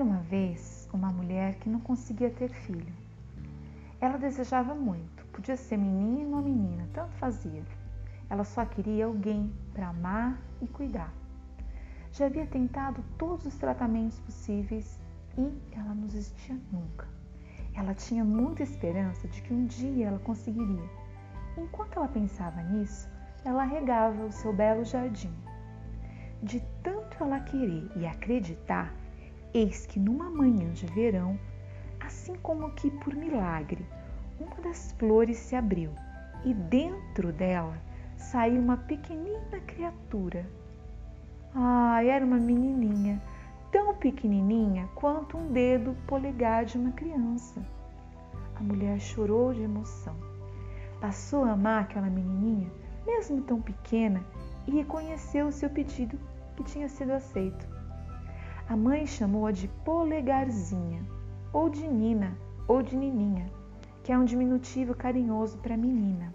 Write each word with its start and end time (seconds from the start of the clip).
Era 0.00 0.08
uma 0.08 0.20
vez 0.20 0.88
uma 0.94 1.12
mulher 1.12 1.56
que 1.56 1.68
não 1.68 1.78
conseguia 1.78 2.30
ter 2.30 2.48
filho. 2.48 2.90
Ela 4.00 4.16
desejava 4.16 4.74
muito, 4.74 5.26
podia 5.26 5.58
ser 5.58 5.76
menino 5.76 6.38
ou 6.38 6.42
menina, 6.42 6.88
tanto 6.94 7.12
fazia. 7.16 7.62
Ela 8.30 8.42
só 8.42 8.64
queria 8.64 9.04
alguém 9.04 9.52
para 9.74 9.88
amar 9.88 10.40
e 10.62 10.66
cuidar. 10.66 11.12
Já 12.12 12.24
havia 12.24 12.46
tentado 12.46 13.04
todos 13.18 13.44
os 13.44 13.58
tratamentos 13.58 14.18
possíveis 14.20 14.98
e 15.36 15.52
ela 15.72 15.94
não 15.94 16.06
desistia 16.06 16.56
nunca. 16.72 17.06
Ela 17.74 17.92
tinha 17.92 18.24
muita 18.24 18.62
esperança 18.62 19.28
de 19.28 19.42
que 19.42 19.52
um 19.52 19.66
dia 19.66 20.06
ela 20.06 20.18
conseguiria. 20.20 20.88
Enquanto 21.58 21.98
ela 21.98 22.08
pensava 22.08 22.62
nisso, 22.62 23.06
ela 23.44 23.64
regava 23.64 24.24
o 24.24 24.32
seu 24.32 24.50
belo 24.50 24.82
jardim. 24.82 25.34
De 26.42 26.58
tanto 26.82 27.22
ela 27.22 27.40
querer 27.40 27.92
e 27.94 28.06
acreditar, 28.06 28.94
eis 29.52 29.86
que 29.86 29.98
numa 29.98 30.30
manhã 30.30 30.70
de 30.70 30.86
verão, 30.86 31.38
assim 32.00 32.34
como 32.36 32.70
que 32.72 32.90
por 32.90 33.14
milagre, 33.14 33.84
uma 34.38 34.56
das 34.56 34.92
flores 34.92 35.36
se 35.36 35.54
abriu 35.54 35.90
e 36.44 36.54
dentro 36.54 37.32
dela 37.32 37.76
saiu 38.16 38.60
uma 38.60 38.76
pequenina 38.76 39.60
criatura. 39.66 40.46
Ah, 41.54 42.02
era 42.04 42.24
uma 42.24 42.38
menininha, 42.38 43.20
tão 43.72 43.94
pequenininha 43.94 44.88
quanto 44.94 45.36
um 45.36 45.52
dedo 45.52 45.96
polegar 46.06 46.64
de 46.64 46.78
uma 46.78 46.92
criança. 46.92 47.60
A 48.54 48.62
mulher 48.62 49.00
chorou 49.00 49.52
de 49.52 49.62
emoção. 49.62 50.14
Passou 51.00 51.44
a 51.44 51.52
amar 51.52 51.82
aquela 51.82 52.10
menininha, 52.10 52.70
mesmo 53.06 53.42
tão 53.42 53.60
pequena, 53.60 54.22
e 54.66 54.70
reconheceu 54.70 55.48
o 55.48 55.52
seu 55.52 55.70
pedido 55.70 56.18
que 56.56 56.62
tinha 56.64 56.88
sido 56.88 57.12
aceito. 57.12 57.79
A 58.70 58.76
mãe 58.76 59.04
chamou-a 59.04 59.50
de 59.50 59.66
polegarzinha, 59.84 61.04
ou 61.52 61.68
de 61.68 61.88
Nina, 61.88 62.38
ou 62.68 62.80
de 62.80 62.96
Nininha, 62.96 63.50
que 64.04 64.12
é 64.12 64.16
um 64.16 64.24
diminutivo 64.24 64.94
carinhoso 64.94 65.58
para 65.58 65.76
menina. 65.76 66.32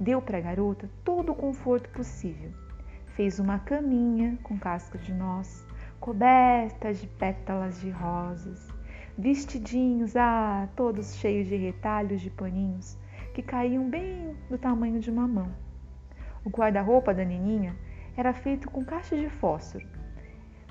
Deu 0.00 0.20
para 0.20 0.38
a 0.38 0.40
garota 0.40 0.90
todo 1.04 1.30
o 1.30 1.36
conforto 1.36 1.88
possível. 1.90 2.50
Fez 3.14 3.38
uma 3.38 3.60
caminha 3.60 4.40
com 4.42 4.58
casca 4.58 4.98
de 4.98 5.14
noz, 5.14 5.64
coberta 6.00 6.92
de 6.92 7.06
pétalas 7.06 7.80
de 7.80 7.90
rosas, 7.90 8.68
vestidinhos, 9.16 10.16
ah, 10.16 10.68
todos 10.74 11.14
cheios 11.14 11.46
de 11.46 11.54
retalhos 11.54 12.22
de 12.22 12.30
paninhos 12.30 12.98
que 13.34 13.40
caíam 13.40 13.88
bem 13.88 14.34
do 14.50 14.58
tamanho 14.58 14.98
de 14.98 15.12
uma 15.12 15.28
mão. 15.28 15.54
O 16.44 16.50
guarda-roupa 16.50 17.14
da 17.14 17.24
Nininha 17.24 17.76
era 18.16 18.32
feito 18.32 18.68
com 18.68 18.84
caixas 18.84 19.20
de 19.20 19.30
fósforo 19.30 19.99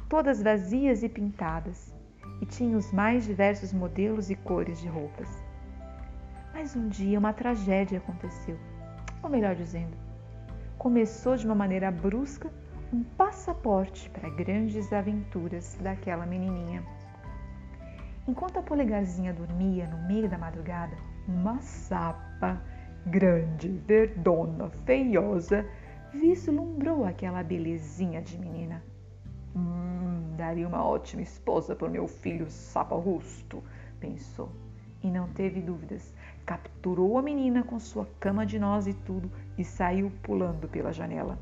todas 0.10 0.42
vazias 0.42 1.04
e 1.04 1.08
pintadas, 1.08 1.94
e 2.42 2.46
tinha 2.46 2.76
os 2.76 2.92
mais 2.92 3.26
diversos 3.26 3.72
modelos 3.72 4.32
e 4.32 4.36
cores 4.36 4.82
de 4.82 4.88
roupas. 4.88 5.30
Mas 6.52 6.76
um 6.76 6.88
dia 6.90 7.20
uma 7.20 7.32
tragédia 7.32 8.00
aconteceu, 8.00 8.58
ou 9.22 9.30
melhor 9.30 9.56
dizendo, 9.56 9.96
começou 10.80 11.38
de 11.38 11.46
uma 11.46 11.54
maneira 11.54 11.92
brusca 11.92 12.52
um 12.92 13.04
passaporte 13.04 14.10
para 14.10 14.30
grandes 14.32 14.92
aventuras 14.92 15.78
daquela 15.80 16.26
menininha. 16.26 16.84
Enquanto 18.28 18.58
a 18.58 18.64
polegarzinha 18.64 19.32
dormia 19.32 19.88
no 19.88 20.08
meio 20.08 20.28
da 20.28 20.40
madrugada, 20.40 20.98
uma 21.28 21.62
sapa 21.62 22.60
grande, 23.06 23.70
verdona, 23.86 24.70
feiosa, 24.86 25.64
vislumbrou 26.12 27.06
aquela 27.06 27.44
belezinha 27.44 28.22
de 28.24 28.40
menina. 28.40 28.84
Hum, 29.56 30.36
daria 30.38 30.68
uma 30.68 30.86
ótima 30.86 31.22
esposa 31.22 31.76
para 31.76 31.88
o 31.88 31.92
meu 31.92 32.08
filho 32.08 32.50
saparusto, 32.50 33.64
pensou. 34.00 34.50
E 35.04 35.10
não 35.10 35.28
teve 35.30 35.62
dúvidas. 35.62 36.14
Capturou 36.46 37.18
a 37.18 37.22
menina 37.22 37.64
com 37.64 37.80
sua 37.80 38.08
cama 38.20 38.46
de 38.46 38.60
nós 38.60 38.88
e 38.88 38.94
tudo 38.94 39.32
e 39.58 39.64
saiu 39.64 40.12
pulando 40.24 40.68
pela 40.68 40.92
janela. 40.92 41.38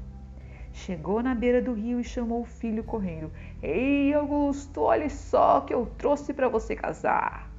Chegou 0.73 1.23
na 1.23 1.33
beira 1.33 1.61
do 1.61 1.73
rio 1.73 1.99
e 1.99 2.03
chamou 2.03 2.41
o 2.41 2.45
filho 2.45 2.83
correndo. 2.83 3.31
Ei, 3.63 4.13
Augusto, 4.13 4.81
olhe 4.81 5.09
só 5.09 5.61
que 5.61 5.73
eu 5.73 5.87
trouxe 5.97 6.33
para 6.33 6.47
você 6.47 6.75
casar. 6.75 7.49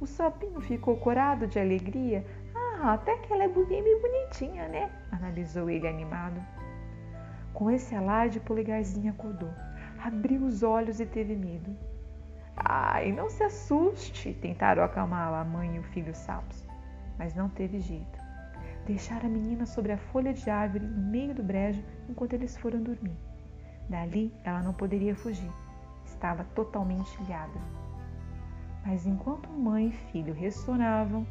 O 0.00 0.06
sapinho 0.06 0.60
ficou 0.60 0.96
corado 0.96 1.46
de 1.46 1.58
alegria. 1.58 2.26
Ah, 2.54 2.92
até 2.94 3.16
que 3.16 3.32
ela 3.32 3.44
é 3.44 3.48
bem 3.48 4.00
bonitinha, 4.00 4.68
né? 4.68 4.90
Analisou 5.10 5.70
ele 5.70 5.88
animado. 5.88 6.42
Com 7.54 7.70
esse 7.70 7.94
alarde, 7.94 8.40
Polegarzinho 8.40 9.12
acordou 9.12 9.50
abriu 10.04 10.44
os 10.44 10.62
olhos 10.62 10.98
e 10.98 11.06
teve 11.06 11.36
medo. 11.36 11.76
Ai, 12.56 13.12
não 13.12 13.30
se 13.30 13.42
assuste, 13.44 14.34
tentaram 14.34 14.82
acalmá-la 14.82 15.40
a 15.40 15.44
mãe 15.44 15.76
e 15.76 15.78
o 15.78 15.82
filho 15.84 16.14
sapos, 16.14 16.66
mas 17.18 17.34
não 17.34 17.48
teve 17.48 17.78
jeito. 17.78 18.20
Deixaram 18.84 19.26
a 19.26 19.32
menina 19.32 19.64
sobre 19.64 19.92
a 19.92 19.96
folha 19.96 20.34
de 20.34 20.50
árvore 20.50 20.84
no 20.84 21.10
meio 21.10 21.34
do 21.34 21.42
brejo 21.42 21.82
enquanto 22.08 22.32
eles 22.32 22.56
foram 22.56 22.82
dormir. 22.82 23.16
Dali 23.88 24.34
ela 24.44 24.60
não 24.60 24.74
poderia 24.74 25.14
fugir, 25.14 25.50
estava 26.04 26.44
totalmente 26.54 27.22
ilhada. 27.22 27.60
Mas 28.84 29.06
enquanto 29.06 29.48
mãe 29.48 29.88
e 29.88 30.10
filho 30.10 30.34
ressonavam, 30.34 31.24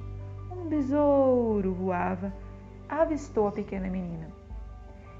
um 0.49 0.67
besouro 0.69 1.73
voava, 1.73 2.33
avistou 2.87 3.47
a 3.47 3.51
pequena 3.51 3.89
menina. 3.89 4.29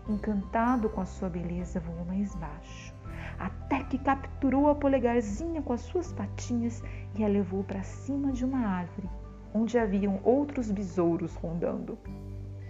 Encantado 0.07 0.89
com 0.89 1.01
a 1.01 1.06
sua 1.06 1.29
beleza, 1.29 1.81
voou 1.81 2.06
mais 2.06 2.33
baixo 2.35 3.00
até 3.41 3.84
que 3.84 3.97
capturou 3.97 4.69
a 4.69 4.75
polegarzinha 4.75 5.62
com 5.63 5.74
as 5.74 5.81
suas 5.81 6.13
patinhas 6.13 6.84
e 7.18 7.24
a 7.24 7.28
levou 7.28 7.63
para 7.63 7.81
cima 7.81 8.31
de 8.31 8.46
uma 8.46 8.59
árvore, 8.59 9.09
onde 9.53 9.79
haviam 9.79 10.19
outros 10.24 10.69
besouros 10.69 11.34
rondando. 11.35 11.97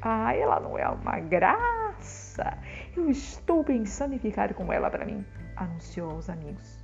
Ah, 0.01 0.33
ela 0.33 0.59
não 0.59 0.77
é 0.77 0.87
uma 0.87 1.19
graça! 1.19 2.57
Eu 2.95 3.09
estou 3.09 3.63
pensando 3.63 4.15
em 4.15 4.19
ficar 4.19 4.53
com 4.53 4.71
ela 4.71 4.89
para 4.89 5.05
mim, 5.05 5.25
anunciou 5.57 6.11
aos 6.11 6.29
amigos. 6.29 6.81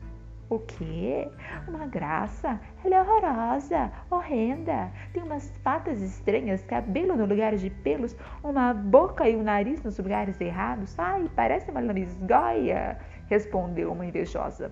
O 0.50 0.60
quê? 0.60 1.30
Uma 1.68 1.88
graça? 1.88 2.60
Ela 2.84 2.96
é 2.96 3.02
horrorosa, 3.02 3.92
horrenda. 4.10 4.90
Tem 5.12 5.22
umas 5.22 5.50
patas 5.62 6.02
estranhas, 6.02 6.64
cabelo 6.64 7.18
no 7.18 7.26
lugar 7.26 7.54
de 7.58 7.70
pelos, 7.70 8.16
uma 8.42 8.74
boca 8.74 9.28
e 9.28 9.36
um 9.36 9.44
nariz 9.44 9.84
nos 9.84 9.98
lugares 9.98 10.40
errados. 10.40 10.98
Ai, 10.98 11.30
parece 11.36 11.70
uma 11.70 11.82
lambisgoia 11.82 12.98
respondeu 13.28 13.92
uma 13.92 14.06
invejosa. 14.06 14.72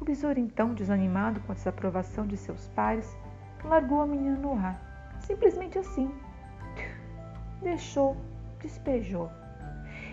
O 0.00 0.04
besouro, 0.04 0.38
então, 0.38 0.74
desanimado 0.74 1.40
com 1.40 1.52
a 1.52 1.54
desaprovação 1.54 2.26
de 2.26 2.36
seus 2.36 2.68
pares, 2.68 3.16
largou 3.64 4.02
a 4.02 4.06
menina 4.06 4.36
no 4.36 4.52
ar, 4.52 5.16
simplesmente 5.20 5.78
assim. 5.78 6.12
Deixou, 7.62 8.16
despejou. 8.60 9.30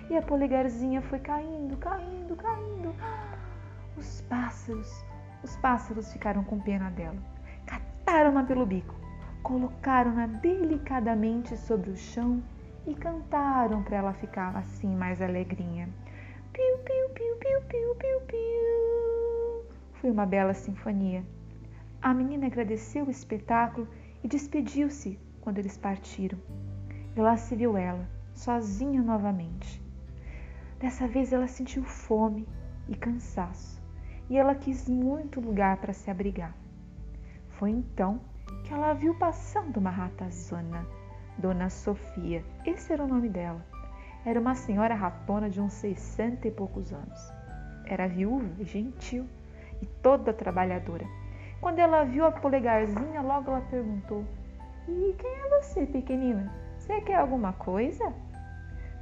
E 0.10 0.18
a 0.18 0.22
polegarzinha 0.22 1.02
foi 1.02 1.20
caindo, 1.20 1.78
caindo, 1.78 2.36
caindo. 2.36 2.94
Os 3.98 4.22
pássaros, 4.22 5.06
os 5.44 5.56
pássaros 5.58 6.12
ficaram 6.12 6.44
com 6.44 6.60
pena 6.60 6.90
dela. 6.90 7.18
Cataram-na 7.66 8.44
pelo 8.44 8.66
bico, 8.66 8.96
colocaram-na 9.42 10.28
delicadamente 10.28 11.56
sobre 11.56 11.90
o 11.90 11.98
chão 11.98 12.42
e 12.86 12.94
cantaram 12.94 13.82
para 13.84 13.98
ela 13.98 14.14
ficar 14.14 14.56
assim 14.58 14.94
mais 14.96 15.22
alegrinha. 15.22 15.90
Piu, 16.54 16.78
piu, 16.86 17.10
piu, 17.10 17.36
piu, 17.38 17.62
piu, 17.62 17.96
piu, 17.96 18.22
piu. 18.28 19.66
Foi 19.94 20.12
uma 20.12 20.24
bela 20.24 20.54
sinfonia. 20.54 21.26
A 22.00 22.14
menina 22.14 22.46
agradeceu 22.46 23.06
o 23.08 23.10
espetáculo 23.10 23.88
e 24.24 24.28
despediu-se 24.28 25.18
quando 25.42 25.58
eles 25.58 25.78
partiram. 25.78 26.38
E 27.16 27.20
lá 27.20 27.36
se 27.38 27.56
viu 27.56 27.76
ela, 27.76 28.08
sozinha 28.36 29.02
novamente. 29.02 29.82
Dessa 30.80 31.08
vez 31.08 31.34
ela 31.34 31.48
sentiu 31.48 31.84
fome 31.84 32.48
e 32.88 32.96
cansaço, 32.96 33.82
e 34.30 34.38
ela 34.38 34.54
quis 34.54 34.88
muito 34.88 35.42
lugar 35.42 35.78
para 35.78 35.92
se 35.92 36.12
abrigar. 36.12 36.56
Foi 37.50 37.72
então 37.72 38.22
que 38.64 38.72
ela 38.72 38.94
viu 38.94 39.16
passando 39.16 39.78
uma 39.78 39.90
ratazana, 39.90 40.88
Dona 41.36 41.72
Sofia, 41.72 42.46
esse 42.64 42.94
era 42.94 43.04
o 43.04 43.08
nome 43.08 43.28
dela. 43.28 43.73
Era 44.26 44.40
uma 44.40 44.56
senhora 44.56 44.96
ratona 44.96 45.50
de 45.50 45.60
uns 45.60 45.74
sessenta 45.74 46.48
e 46.48 46.52
poucos 46.52 46.94
anos. 46.94 47.34
Era 47.86 48.08
viúva 48.08 48.64
gentil 48.64 49.28
e 49.82 49.86
toda 50.02 50.32
trabalhadora. 50.32 51.06
Quando 51.60 51.80
ela 51.80 52.06
viu 52.06 52.26
a 52.26 52.32
polegarzinha, 52.32 53.22
logo 53.22 53.52
ela 53.52 53.62
perguntou: 53.62 54.24
E 54.88 55.14
quem 55.18 55.30
é 55.30 55.60
você, 55.60 55.86
pequenina? 55.86 56.54
Você 56.78 57.02
quer 57.02 57.16
alguma 57.16 57.52
coisa? 57.52 58.14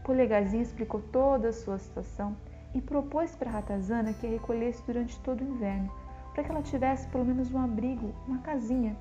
Polegarzinha 0.04 0.64
explicou 0.64 1.02
toda 1.12 1.50
a 1.50 1.54
sua 1.54 1.78
situação 1.78 2.36
e 2.74 2.82
propôs 2.82 3.36
para 3.36 3.50
a 3.50 3.54
ratazana 3.54 4.14
que 4.14 4.26
a 4.26 4.30
recolhesse 4.30 4.84
durante 4.88 5.20
todo 5.20 5.42
o 5.42 5.48
inverno, 5.48 5.92
para 6.34 6.44
que 6.44 6.50
ela 6.50 6.64
tivesse 6.64 7.08
pelo 7.10 7.26
menos 7.26 7.54
um 7.54 7.60
abrigo, 7.60 8.12
uma 8.28 8.40
casinha. 8.40 8.98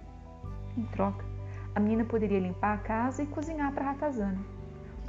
Em 0.76 0.84
troca, 0.86 1.24
a 1.74 1.80
menina 1.80 2.04
poderia 2.04 2.40
limpar 2.40 2.74
a 2.74 2.78
casa 2.78 3.22
e 3.22 3.26
cozinhar 3.26 3.72
para 3.72 3.84
a 3.84 3.92
ratazana. 3.92 4.59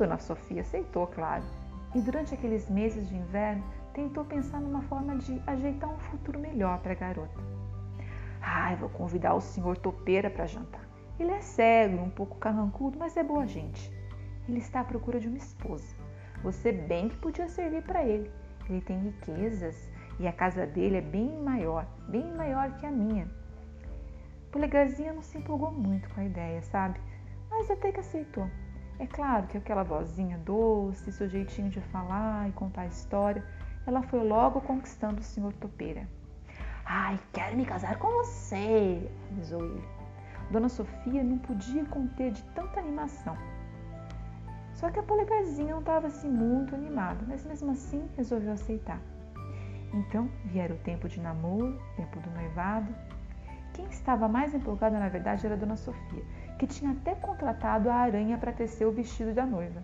Dona 0.01 0.18
Sofia 0.18 0.62
aceitou, 0.62 1.06
claro, 1.06 1.44
e 1.94 2.01
durante 2.01 2.33
aqueles 2.33 2.68
meses 2.68 3.07
de 3.07 3.15
inverno 3.15 3.63
tentou 3.94 4.25
pensar 4.25 4.59
numa 4.59 4.81
forma 4.81 5.15
de 5.15 5.39
ajeitar 5.45 5.88
um 5.94 6.00
futuro 6.00 6.39
melhor 6.39 6.80
para 6.80 6.94
a 6.94 6.95
garota. 6.95 7.39
Ai, 8.42 8.75
vou 8.77 8.89
convidar 8.89 9.36
o 9.36 9.42
senhor 9.42 9.77
Topeira 9.77 10.27
para 10.27 10.48
jantar. 10.48 10.81
Ele 11.19 11.30
é 11.30 11.39
cego 11.39 12.01
um 12.01 12.09
pouco 12.09 12.39
carrancudo, 12.39 12.98
mas 12.98 13.15
é 13.15 13.24
boa 13.24 13.45
gente. 13.45 13.94
Ele 14.50 14.57
está 14.57 14.80
à 14.80 14.83
procura 14.83 15.19
de 15.19 15.27
uma 15.27 15.38
esposa. 15.38 15.95
Você 16.42 16.71
bem 16.71 17.07
que 17.07 17.18
podia 17.18 17.47
servir 17.47 17.83
para 17.83 18.04
ele. 18.04 18.31
Ele 18.68 18.81
tem 18.81 18.97
riquezas 18.97 19.88
e 20.19 20.27
a 20.27 20.33
casa 20.33 20.65
dele 20.65 20.97
é 20.97 21.01
bem 21.01 21.39
maior, 21.44 21.86
bem 22.09 22.25
maior 22.33 22.75
que 22.77 22.88
a 22.88 22.92
minha. 22.92 23.30
Polegarzinha 24.51 25.13
não 25.13 25.21
se 25.21 25.38
empolgou 25.38 25.71
muito 25.71 26.09
com 26.09 26.21
a 26.21 26.25
ideia, 26.25 26.59
sabe? 26.63 27.00
Mas 27.51 27.69
até 27.69 27.92
que 27.92 28.00
aceitou. 28.00 28.50
É 29.00 29.08
claro 29.08 29.48
que 29.48 29.58
aquela 29.58 29.84
vozinha 29.84 30.38
doce, 30.40 31.12
seu 31.12 31.28
jeitinho 31.28 31.70
de 31.70 31.82
falar 31.82 32.48
e 32.50 32.52
contar 32.52 32.82
a 32.82 32.88
história, 32.88 33.44
ela 33.86 34.02
foi 34.04 34.24
logo 34.24 34.62
conquistando 34.62 35.22
o 35.22 35.24
senhor 35.24 35.54
Topeira. 35.54 36.08
Ai, 36.86 37.20
quero 37.34 37.56
me 37.58 37.66
casar 37.66 37.98
com 37.98 38.08
você, 38.10 39.10
avisou 39.32 39.64
ele. 39.64 39.84
Dona 40.52 40.70
Sofia 40.70 41.24
não 41.24 41.38
podia 41.38 41.86
conter 41.86 42.32
de 42.32 42.44
tanta 42.56 42.80
animação. 42.80 43.38
Só 44.74 44.90
que 44.90 45.00
a 45.00 45.04
polegarzinha 45.04 45.72
não 45.72 45.80
estava 45.80 46.08
assim 46.08 46.30
muito 46.30 46.76
animada, 46.76 47.24
mas 47.28 47.46
mesmo 47.46 47.72
assim 47.72 48.10
resolveu 48.18 48.54
aceitar. 48.54 49.00
Então 49.94 50.30
vieram 50.46 50.76
o 50.76 50.80
tempo 50.80 51.08
de 51.08 51.20
namoro, 51.20 51.80
tempo 51.96 52.20
do 52.20 52.30
noivado. 52.32 52.94
Quem 53.74 53.86
estava 53.86 54.28
mais 54.28 54.54
empolgada, 54.54 55.00
na 55.00 55.08
verdade, 55.08 55.46
era 55.46 55.56
a 55.56 55.58
Dona 55.58 55.78
Sofia, 55.78 56.24
que 56.62 56.68
tinha 56.68 56.92
até 56.92 57.16
contratado 57.16 57.90
a 57.90 57.96
aranha 57.96 58.38
para 58.38 58.52
tecer 58.52 58.86
o 58.86 58.92
vestido 58.92 59.34
da 59.34 59.48
noiva. 59.48 59.81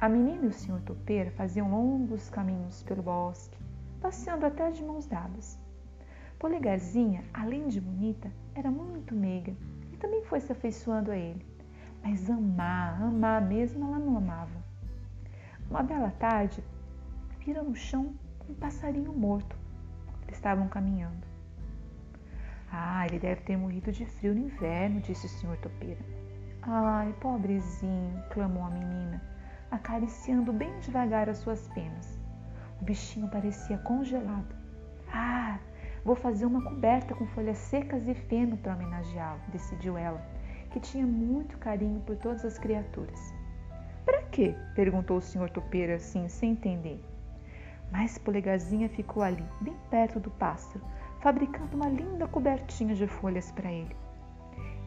A 0.00 0.08
menina 0.08 0.46
e 0.46 0.48
o 0.48 0.52
senhor 0.52 0.80
topeira 0.80 1.30
faziam 1.32 1.70
longos 1.70 2.30
caminhos 2.30 2.82
pelo 2.84 3.02
bosque, 3.02 3.58
passeando 4.00 4.46
até 4.46 4.70
de 4.70 4.82
mãos 4.82 5.06
dadas. 5.06 5.60
Polegarzinha, 6.38 7.22
além 7.34 7.68
de 7.68 7.82
bonita, 7.82 8.32
era 8.54 8.70
muito 8.70 9.14
meiga 9.14 9.54
e 9.92 9.96
também 9.98 10.24
foi 10.24 10.40
se 10.40 10.52
afeiçoando 10.52 11.10
a 11.10 11.18
ele. 11.18 11.44
Mas 12.02 12.30
amar, 12.30 13.02
amar 13.02 13.42
mesmo, 13.42 13.84
ela 13.86 13.98
não 13.98 14.16
amava. 14.16 14.64
Uma 15.68 15.82
bela 15.82 16.10
tarde, 16.12 16.64
viram 17.40 17.64
no 17.64 17.76
chão 17.76 18.14
um 18.48 18.54
passarinho 18.54 19.12
morto. 19.12 19.54
Eles 20.22 20.36
estavam 20.36 20.66
caminhando. 20.66 21.33
Ah, 22.76 23.06
ele 23.06 23.20
deve 23.20 23.40
ter 23.42 23.56
morrido 23.56 23.92
de 23.92 24.04
frio 24.04 24.34
no 24.34 24.40
inverno, 24.40 25.00
disse 25.00 25.26
o 25.26 25.28
senhor 25.28 25.56
topeira. 25.58 26.00
Ai, 26.60 27.14
pobrezinho, 27.20 28.20
clamou 28.30 28.64
a 28.64 28.70
menina, 28.70 29.22
acariciando 29.70 30.52
bem 30.52 30.76
devagar 30.80 31.28
as 31.28 31.38
suas 31.38 31.68
penas. 31.68 32.18
O 32.80 32.84
bichinho 32.84 33.28
parecia 33.28 33.78
congelado. 33.78 34.56
Ah, 35.12 35.60
vou 36.04 36.16
fazer 36.16 36.46
uma 36.46 36.64
coberta 36.64 37.14
com 37.14 37.24
folhas 37.28 37.58
secas 37.58 38.08
e 38.08 38.14
feno 38.14 38.56
para 38.56 38.74
homenageá-lo, 38.74 39.40
decidiu 39.52 39.96
ela, 39.96 40.20
que 40.72 40.80
tinha 40.80 41.06
muito 41.06 41.56
carinho 41.58 42.00
por 42.00 42.16
todas 42.16 42.44
as 42.44 42.58
criaturas. 42.58 43.20
Para 44.04 44.20
quê? 44.22 44.52
perguntou 44.74 45.18
o 45.18 45.22
senhor 45.22 45.48
topeira 45.48 45.94
assim, 45.94 46.28
sem 46.28 46.50
entender. 46.50 47.00
Mas 47.92 48.18
Polegarzinha 48.18 48.88
ficou 48.88 49.22
ali, 49.22 49.44
bem 49.60 49.76
perto 49.88 50.18
do 50.18 50.30
pássaro, 50.32 50.84
fabricando 51.24 51.74
uma 51.74 51.88
linda 51.88 52.26
cobertinha 52.28 52.94
de 52.94 53.06
folhas 53.06 53.50
para 53.50 53.72
ele. 53.72 53.96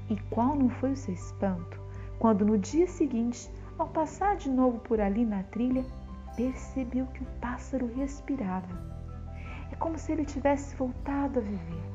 E 0.07 0.15
qual 0.29 0.55
não 0.55 0.69
foi 0.69 0.91
o 0.91 0.95
seu 0.95 1.11
espanto 1.11 1.81
quando 2.19 2.45
no 2.45 2.59
dia 2.59 2.85
seguinte, 2.85 3.51
ao 3.75 3.87
passar 3.87 4.35
de 4.35 4.47
novo 4.47 4.77
por 4.81 5.01
ali 5.01 5.25
na 5.25 5.41
trilha, 5.41 5.83
percebeu 6.35 7.07
que 7.07 7.23
o 7.23 7.27
pássaro 7.41 7.91
respirava. 7.95 8.67
É 9.71 9.75
como 9.77 9.97
se 9.97 10.11
ele 10.11 10.25
tivesse 10.25 10.75
voltado 10.75 11.39
a 11.39 11.41
viver. 11.41 11.87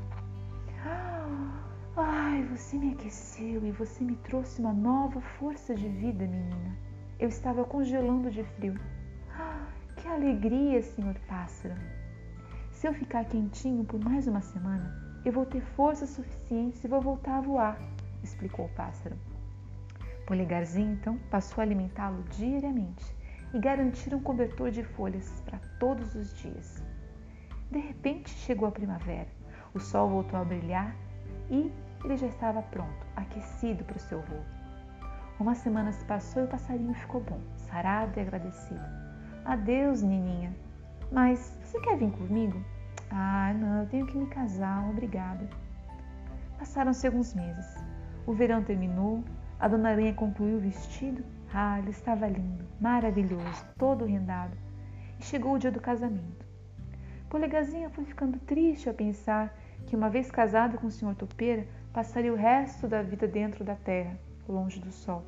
Ai, 1.96 2.42
você 2.44 2.76
me 2.76 2.94
aqueceu 2.94 3.64
e 3.64 3.70
você 3.70 4.02
me 4.02 4.16
trouxe 4.16 4.60
uma 4.60 4.72
nova 4.72 5.20
força 5.20 5.72
de 5.72 5.88
vida, 5.88 6.26
menina. 6.26 6.76
Eu 7.20 7.28
estava 7.28 7.62
congelando 7.64 8.28
de 8.28 8.42
frio. 8.42 8.74
Que 9.96 10.08
alegria, 10.08 10.82
senhor 10.82 11.14
pássaro! 11.28 12.01
Se 12.82 12.88
eu 12.88 12.92
ficar 12.92 13.24
quentinho 13.26 13.84
por 13.84 14.00
mais 14.00 14.26
uma 14.26 14.40
semana, 14.40 14.92
eu 15.24 15.32
vou 15.32 15.46
ter 15.46 15.60
força 15.60 16.04
suficiente 16.04 16.84
e 16.84 16.88
vou 16.88 17.00
voltar 17.00 17.38
a 17.38 17.40
voar, 17.40 17.78
explicou 18.24 18.64
o 18.64 18.68
pássaro. 18.70 19.16
Polegarzinho 20.26 20.94
então 20.94 21.16
passou 21.30 21.62
a 21.62 21.64
alimentá-lo 21.64 22.24
diariamente 22.30 23.04
e 23.54 23.60
garantir 23.60 24.12
um 24.12 24.20
cobertor 24.20 24.72
de 24.72 24.82
folhas 24.82 25.30
para 25.44 25.60
todos 25.78 26.16
os 26.16 26.34
dias. 26.34 26.82
De 27.70 27.78
repente 27.78 28.30
chegou 28.30 28.66
a 28.66 28.72
primavera, 28.72 29.28
o 29.72 29.78
sol 29.78 30.10
voltou 30.10 30.40
a 30.40 30.44
brilhar 30.44 30.92
e 31.48 31.70
ele 32.04 32.16
já 32.16 32.26
estava 32.26 32.62
pronto, 32.62 33.06
aquecido 33.14 33.84
para 33.84 33.96
o 33.96 34.00
seu 34.00 34.20
voo. 34.22 34.44
Uma 35.38 35.54
semana 35.54 35.92
se 35.92 36.04
passou 36.04 36.42
e 36.42 36.46
o 36.46 36.48
passarinho 36.48 36.94
ficou 36.94 37.20
bom, 37.20 37.40
sarado 37.58 38.18
e 38.18 38.22
agradecido. 38.22 38.82
Adeus, 39.44 40.02
Nininha. 40.02 40.52
Mas 41.12 41.60
você 41.62 41.78
quer 41.80 41.98
vir 41.98 42.10
comigo? 42.10 42.58
Ah, 43.10 43.52
não, 43.52 43.80
eu 43.80 43.86
tenho 43.86 44.06
que 44.06 44.16
me 44.16 44.26
casar, 44.28 44.88
obrigada. 44.88 45.46
Passaram-se 46.58 47.06
alguns 47.06 47.34
meses. 47.34 47.66
O 48.26 48.32
verão 48.32 48.64
terminou, 48.64 49.22
a 49.60 49.68
dona 49.68 49.90
Aranha 49.90 50.14
concluiu 50.14 50.56
o 50.56 50.60
vestido. 50.60 51.22
Ah, 51.52 51.78
ele 51.78 51.90
estava 51.90 52.26
lindo, 52.26 52.64
maravilhoso, 52.80 53.62
todo 53.76 54.06
rendado. 54.06 54.56
E 55.20 55.22
chegou 55.22 55.52
o 55.52 55.58
dia 55.58 55.70
do 55.70 55.80
casamento. 55.80 56.46
Polegazinha 57.28 57.90
foi 57.90 58.06
ficando 58.06 58.38
triste 58.38 58.88
a 58.88 58.94
pensar 58.94 59.54
que, 59.86 59.94
uma 59.94 60.08
vez 60.08 60.30
casada 60.30 60.78
com 60.78 60.86
o 60.86 60.90
senhor 60.90 61.14
Topeira, 61.14 61.66
passaria 61.92 62.32
o 62.32 62.36
resto 62.36 62.88
da 62.88 63.02
vida 63.02 63.28
dentro 63.28 63.62
da 63.62 63.74
terra, 63.74 64.18
longe 64.48 64.80
do 64.80 64.90
sol. 64.90 65.22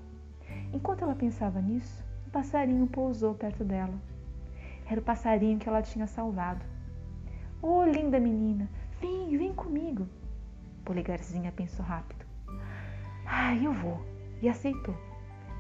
Enquanto 0.72 1.02
ela 1.02 1.14
pensava 1.14 1.60
nisso, 1.60 2.02
um 2.26 2.30
passarinho 2.30 2.86
pousou 2.86 3.34
perto 3.34 3.62
dela. 3.62 4.13
Era 4.86 5.00
o 5.00 5.04
passarinho 5.04 5.58
que 5.58 5.68
ela 5.68 5.82
tinha 5.82 6.06
salvado. 6.06 6.64
Oh, 7.62 7.84
linda 7.84 8.20
menina, 8.20 8.68
vem, 9.00 9.36
vem 9.36 9.54
comigo. 9.54 10.06
Polegarzinha 10.84 11.50
pensou 11.52 11.84
rápido. 11.84 12.24
Ah, 13.26 13.54
eu 13.56 13.72
vou. 13.72 14.04
E 14.42 14.48
aceitou. 14.48 14.94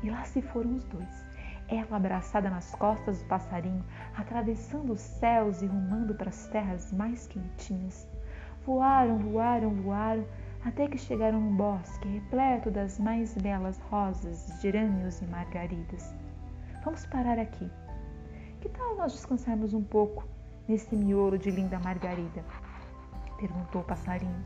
E 0.02 0.10
lá 0.10 0.24
se 0.24 0.42
foram 0.42 0.74
os 0.74 0.84
dois. 0.84 1.24
Ela 1.66 1.96
abraçada 1.96 2.50
nas 2.50 2.74
costas 2.74 3.22
do 3.22 3.28
passarinho, 3.28 3.82
atravessando 4.14 4.92
os 4.92 5.00
céus 5.00 5.62
e 5.62 5.66
rumando 5.66 6.14
para 6.14 6.28
as 6.28 6.46
terras 6.48 6.92
mais 6.92 7.26
quentinhas. 7.26 8.06
Voaram, 8.66 9.18
voaram, 9.18 9.70
voaram, 9.70 10.26
até 10.62 10.86
que 10.86 10.98
chegaram 10.98 11.40
num 11.40 11.56
bosque 11.56 12.06
repleto 12.08 12.70
das 12.70 12.98
mais 12.98 13.34
belas 13.38 13.78
rosas, 13.90 14.60
gerânios 14.60 15.22
e 15.22 15.26
margaridas. 15.26 16.14
Vamos 16.84 17.06
parar 17.06 17.38
aqui. 17.38 17.70
Que 18.64 18.70
tal 18.70 18.96
nós 18.96 19.12
descansarmos 19.12 19.74
um 19.74 19.84
pouco 19.84 20.24
nesse 20.66 20.96
miolo 20.96 21.36
de 21.36 21.50
linda 21.50 21.78
margarida? 21.80 22.42
Perguntou 23.38 23.82
o 23.82 23.84
passarinho. 23.84 24.42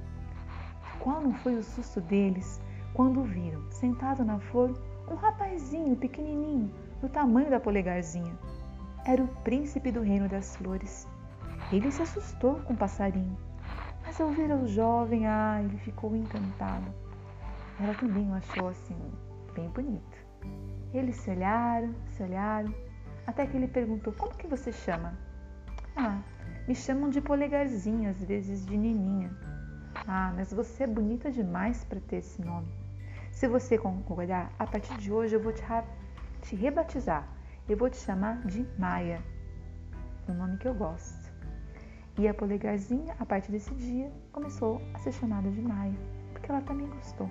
Qual 0.99 1.21
não 1.21 1.33
foi 1.35 1.55
o 1.55 1.63
susto 1.63 2.01
deles 2.01 2.61
quando 2.95 3.23
viram, 3.23 3.63
sentado 3.71 4.25
na 4.25 4.41
flor, 4.41 4.77
um 5.09 5.15
rapazinho 5.15 5.95
pequenininho, 5.95 6.69
do 7.01 7.09
tamanho 7.09 7.49
da 7.49 7.61
polegarzinha? 7.61 8.37
Era 9.05 9.23
o 9.23 9.29
príncipe 9.45 9.93
do 9.93 10.01
reino 10.01 10.29
das 10.29 10.57
flores. 10.57 11.07
Ele 11.71 11.89
se 11.89 12.03
assustou 12.03 12.57
com 12.63 12.73
o 12.73 12.77
passarinho, 12.77 13.39
mas 14.05 14.21
ao 14.21 14.31
ver 14.31 14.51
o 14.51 14.67
jovem, 14.67 15.29
ah, 15.29 15.63
ele 15.63 15.79
ficou 15.79 16.17
encantado. 16.17 16.93
Ela 17.81 17.95
também 17.95 18.29
o 18.29 18.35
achou 18.35 18.67
assim, 18.67 18.99
bem 19.55 19.69
bonito. 19.69 20.19
Eles 20.93 21.15
se 21.15 21.31
olharam, 21.31 21.95
se 22.09 22.25
olharam, 22.25 22.75
até 23.29 23.47
que 23.47 23.55
ele 23.59 23.69
perguntou: 23.69 24.11
Como 24.15 24.35
que 24.35 24.47
você 24.47 24.73
chama? 24.73 25.13
Ah, 25.95 26.19
me 26.67 26.75
chamam 26.75 27.11
de 27.11 27.21
polegarzinha, 27.21 28.09
às 28.09 28.25
vezes 28.25 28.65
de 28.65 28.75
Nininha. 28.75 29.31
Ah, 30.07 30.33
mas 30.35 30.51
você 30.51 30.85
é 30.85 30.87
bonita 30.87 31.31
demais 31.31 31.85
para 31.85 32.01
ter 32.01 32.17
esse 32.17 32.41
nome. 32.41 32.69
Se 33.31 33.47
você 33.47 33.77
concordar, 33.77 34.51
a 34.59 34.67
partir 34.67 34.97
de 34.97 35.13
hoje 35.13 35.37
eu 35.37 35.43
vou 35.43 35.53
te, 35.53 35.63
te 36.41 36.57
rebatizar. 36.57 37.29
Eu 37.69 37.77
vou 37.77 37.91
te 37.91 37.99
chamar 37.99 38.41
de 38.47 38.67
Maia, 38.79 39.23
um 40.27 40.33
nome 40.33 40.57
que 40.57 40.67
eu 40.67 40.73
gosto. 40.73 41.31
E 42.17 42.27
a 42.27 42.33
polegarzinha, 42.33 43.15
a 43.21 43.27
partir 43.27 43.53
desse 43.53 43.75
dia, 43.75 44.11
começou 44.33 44.81
a 44.95 44.99
ser 45.01 45.13
chamada 45.13 45.51
de 45.51 45.61
Maia, 45.61 45.99
porque 46.33 46.51
ela 46.51 46.63
também 46.63 46.89
gostou. 46.89 47.31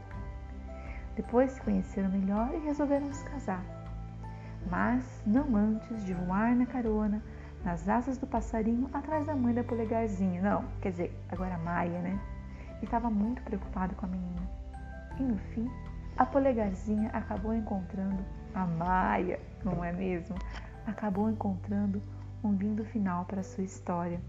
Depois 1.16 1.54
se 1.54 1.62
conheceram 1.62 2.12
melhor 2.12 2.54
e 2.54 2.60
resolveram 2.60 3.12
se 3.12 3.25
casar 3.25 3.77
mas 4.70 5.22
não 5.26 5.56
antes 5.56 6.06
de 6.06 6.14
voar 6.14 6.56
na 6.56 6.66
carona, 6.66 7.22
nas 7.64 7.88
asas 7.88 8.18
do 8.18 8.28
passarinho 8.28 8.90
atrás 8.94 9.26
da 9.28 9.36
mãe 9.36 9.54
da 9.54 9.64
polegarzinha. 9.64 10.42
Não, 10.42 10.66
quer 10.82 10.92
dizer, 10.92 11.20
agora 11.30 11.56
a 11.56 11.58
Maia, 11.58 12.00
né? 12.00 12.20
Estava 12.82 13.10
muito 13.10 13.42
preocupado 13.42 13.96
com 13.96 14.06
a 14.06 14.10
menina. 14.10 14.42
E 15.20 15.24
no 15.24 15.38
fim, 15.38 15.70
a 16.18 16.26
polegarzinha 16.26 17.10
acabou 17.10 17.54
encontrando 17.54 18.24
a 18.54 18.66
Maia, 18.66 19.40
não 19.64 19.84
é 19.84 19.92
mesmo? 19.92 20.36
Acabou 20.86 21.30
encontrando 21.30 22.02
um 22.44 22.54
lindo 22.54 22.86
final 22.86 23.26
para 23.26 23.44
sua 23.44 23.64
história. 23.64 24.20